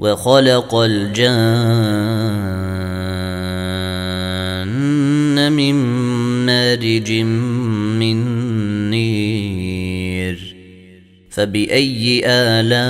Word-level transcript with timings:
وخلق 0.00 0.74
الجان 0.74 1.92
من 5.52 5.74
مارج 6.46 7.12
من 8.00 8.16
نير. 8.90 10.56
فبأي 11.30 12.22
آلاء 12.26 12.80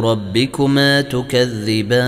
ربكما 0.00 1.00
تكذبان؟ 1.00 2.00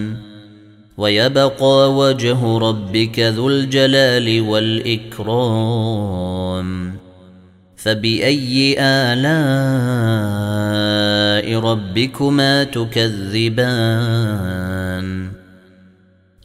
ويبقى 1.01 1.93
وجه 1.93 2.57
ربك 2.57 3.19
ذو 3.19 3.49
الجلال 3.49 4.41
والإكرام. 4.41 5.81
فبأي 7.75 8.75
آلاء 8.79 9.29
ربكما 11.59 12.63
تكذبان؟ 12.63 13.61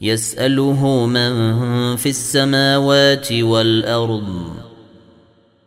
يسأله 0.01 1.05
من 1.05 1.95
في 1.95 2.09
السماوات 2.09 3.31
والأرض. 3.31 4.53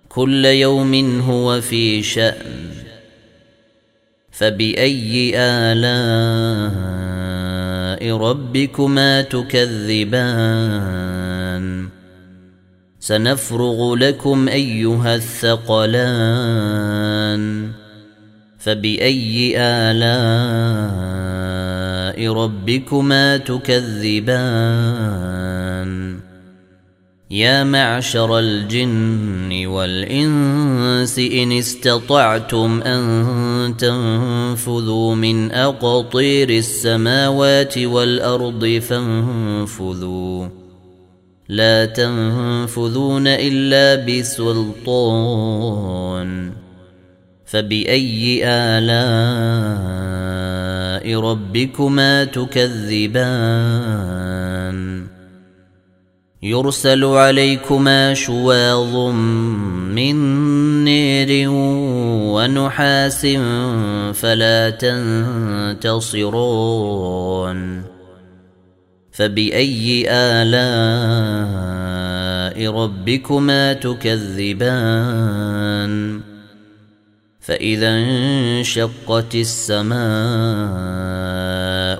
كل 0.08 0.44
يوم 0.44 1.20
هو 1.20 1.60
في 1.60 2.02
شأن. 2.02 2.70
فبأي 4.30 5.32
آلاء 5.36 6.99
ربكما 8.02 9.22
تكذبان. 9.22 10.80
سنفرغ 13.00 13.94
لكم 13.94 14.48
أيها 14.48 15.14
الثقلان. 15.14 16.80
فبأي 18.58 19.54
آلاء 19.58 20.90
ربكما 22.32 23.36
تكذبان؟ 23.36 25.00
يا 27.30 27.64
معشر 27.64 28.38
الجن 28.38 29.66
والإنس 29.66 31.18
إن 31.18 31.52
استطعتم 31.52 32.82
أن 32.82 33.76
تنفذوا 33.76 35.14
من 35.14 35.52
أقطير 35.52 36.50
السماوات 36.50 37.78
والأرض 37.78 38.82
فانفذوا. 38.88 40.48
لا 41.48 41.84
تنفذون 41.84 43.26
إلا 43.26 44.04
بسلطان. 44.04 45.50
فبأي 47.46 48.40
آلاء 48.44 49.70
ربكما 51.20 52.24
تكذبان؟ 52.24 54.89
يرسل 56.42 57.04
عليكما 57.04 58.14
شواظ 58.14 58.96
من 59.94 60.16
نير 60.84 61.48
ونحاس 62.32 63.26
فلا 64.14 64.70
تنتصرون. 65.84 67.82
فبأي 69.12 70.04
آلاء 70.08 70.50
ربكما 72.72 73.72
تكذبان؟ 73.72 75.10
فإذا 77.40 77.88
انشقت 77.88 79.34
السماء 79.34 81.19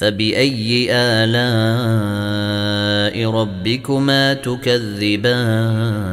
فبأي 0.00 0.88
آلاء 0.90 1.30
ربكما 3.30 4.34
تكذبان؟ 4.34 6.10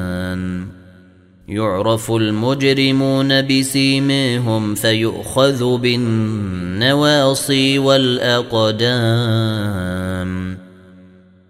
يعرف 1.47 2.11
المجرمون 2.11 3.41
بسيميهم 3.41 4.75
فيؤخذ 4.75 5.77
بالنواصي 5.77 7.79
والأقدام. 7.79 8.87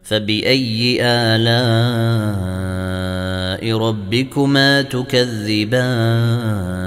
فبأي 0.04 0.98
آلاء 1.02 2.58
ربكما 3.78 4.82
تكذبان؟ 4.82 6.87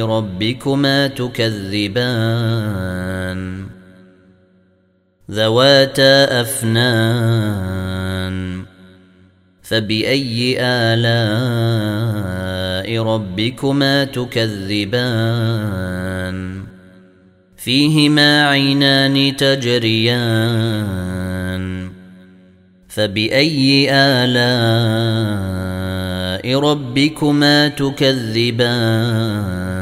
ربكما 0.00 1.06
تكذبان. 1.06 1.62
ذواتا 5.30 6.40
أفنان. 6.40 8.62
فبأي 9.62 10.56
آلاء 10.60 12.22
ربكما 13.02 14.04
تكذبان؟ 14.04 14.92
فيهما 17.56 18.48
عينان 18.48 19.36
تجريان. 19.36 20.82
فبأي 22.88 23.88
آلاء 23.90 25.52
ربكما 26.58 27.68
تكذبان؟ 27.68 29.81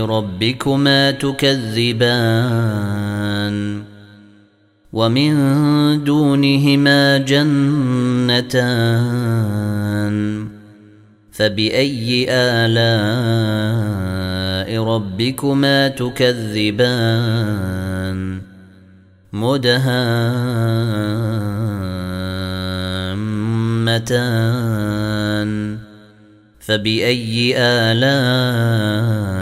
ربكما 0.00 1.10
تكذبان 1.10 2.72
ومن 4.92 5.34
دونهما 6.04 7.18
جنتان 7.18 8.62
فبأي 11.32 12.26
آلاء 12.30 13.82
ربكما 14.84 15.88
تكذبان 15.88 17.42
مدهامتان 19.32 20.12
فبأي 26.60 27.54
آلاء 27.56 29.41